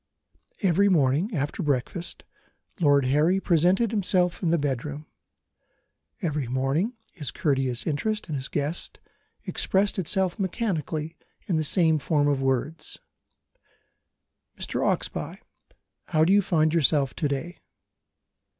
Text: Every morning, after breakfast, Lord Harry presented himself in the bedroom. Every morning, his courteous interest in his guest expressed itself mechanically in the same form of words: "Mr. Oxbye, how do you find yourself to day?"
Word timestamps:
Every 0.63 0.89
morning, 0.89 1.35
after 1.35 1.61
breakfast, 1.61 2.23
Lord 2.79 3.05
Harry 3.05 3.39
presented 3.39 3.91
himself 3.91 4.41
in 4.41 4.49
the 4.49 4.57
bedroom. 4.57 5.05
Every 6.23 6.47
morning, 6.47 6.93
his 7.13 7.29
courteous 7.29 7.85
interest 7.85 8.27
in 8.27 8.33
his 8.33 8.47
guest 8.47 8.97
expressed 9.45 9.99
itself 9.99 10.39
mechanically 10.39 11.19
in 11.45 11.57
the 11.57 11.63
same 11.63 11.99
form 11.99 12.27
of 12.27 12.41
words: 12.41 12.97
"Mr. 14.57 14.81
Oxbye, 14.83 15.37
how 16.07 16.25
do 16.25 16.33
you 16.33 16.41
find 16.41 16.73
yourself 16.73 17.13
to 17.17 17.27
day?" 17.27 17.59